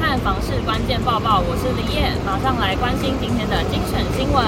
[0.00, 4.44] 看房市关键报报，我是李叶，马上来关心今天的精选新闻。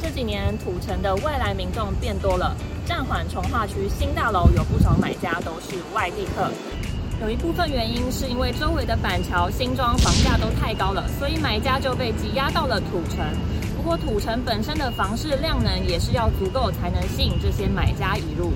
[0.00, 2.54] 这几年土城的外来民众变多了，
[2.86, 6.50] 暂缓重划区新大楼有不少买家都是外地客。
[7.20, 13.24] 有一部分原因是因为周围的板桥、新庄房价都太高了，所以买家就被挤压到了土城。
[13.76, 18.52] 不过土城本身的房市量能也是要足够才能吸引这些买家移入。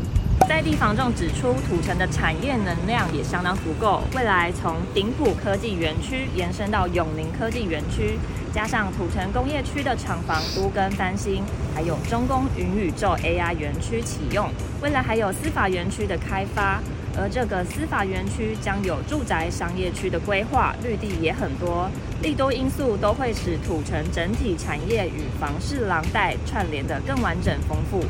[0.52, 8.18] 在地房仲指出，土城的产业能量也相当足够，未来从顶埔科技园区延伸到永宁科技园区，
[8.52, 11.42] 加上土城工业区的厂房都更翻新，
[11.74, 14.46] 还有中工云宇宙 AI 园区启用，
[14.82, 16.82] 未来还有司法园区的开发，
[17.16, 21.88] 而这个司法园区将有住宅商业区的规划，绿地也很多，
[22.20, 28.04] 利多因素都会使土城整体产业与房市廊带串联得更完整丰富。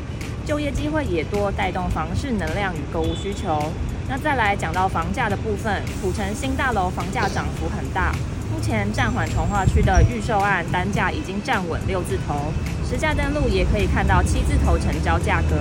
[0.45, 3.71] 就业机会也多，带动房市能量与购物需求。
[4.09, 8.11] 那再来讲到房价的部分，土城新大楼房价涨幅很大。
[8.51, 12.51] 目前暂缓重划区的预售案单价已经站稳六字头，
[12.87, 15.55] 实价登录也可以看到七字头成交价格。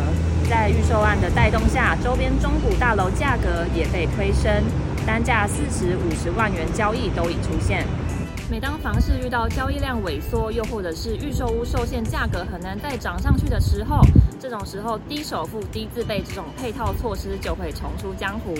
[0.51, 4.65] 在预售案的带动下，周边中古大楼价格也被推升，
[5.07, 7.87] 单价四十五十万元交易都已出现。
[8.53, 14.03] 每当房市遇到交易量萎缩，又或者是预售屋受限，价格很难再涨上去的时候，
[14.39, 18.55] 这种时候低首付、低自备这种配套措施就会重出江湖。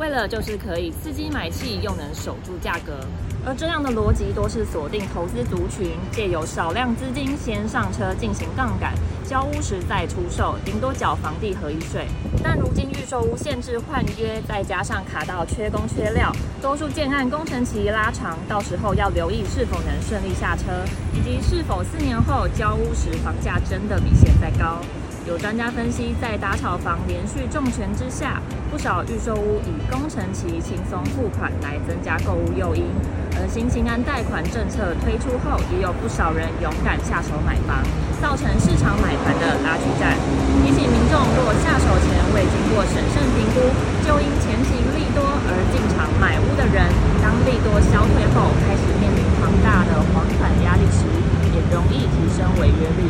[0.00, 3.00] 为了就是可以刺激买气，又能守住价格，
[3.44, 8.94] 而这样的逻辑多是锁定投资族群，借由少量资金先上车进行杠杆，
[9.28, 12.06] 交屋时再出售，顶多缴房地合一税。
[12.42, 20.64] 但如今预售屋限制换约，再加上卡到缺工缺料，多数建案工程期拉长，到时候要留意是否能顺利下车，
[21.12, 24.80] 以及是否四年后交屋时房价真的比现在高。
[25.26, 28.40] 有专家分析，在打炒房连续重拳之下，
[28.70, 32.88] 不少预售屋以工程期轻松付款来增加购物诱因。
[33.36, 37.84] 而新兴安贷款政策推出后，也有不少人勇敢下手买房，
[38.16, 40.16] 造成市场买盘的拉锯战。
[40.64, 43.60] 提醒民众，若下手前未经过审慎评估，
[44.00, 46.88] 就应前期利多而进场买屋的人，
[47.20, 51.04] 当利多消退后，开始面临庞大的还款压力时，
[51.52, 53.04] 也容易提升违约率。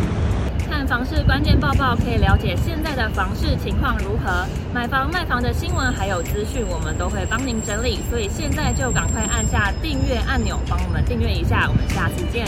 [0.91, 12.47] 房是关键报报可以了解现在的房市情况如何，买房卖房的新闻还有资讯，我们都会帮您整理，所以现在就赶快按下订阅按钮，帮我们订阅一下，我们下次见。